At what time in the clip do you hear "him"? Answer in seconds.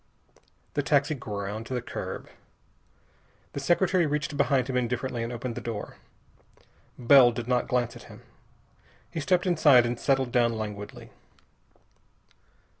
4.67-4.75, 8.09-8.23